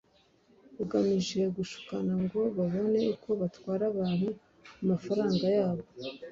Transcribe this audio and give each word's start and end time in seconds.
bugamije 0.75 1.39
gushukana 1.55 2.13
ngo 2.23 2.39
babone 2.57 2.99
uko 3.15 3.29
batwara 3.41 3.83
abantu 3.91 4.27
amafaranga 4.83 5.45
yabo 5.57 5.85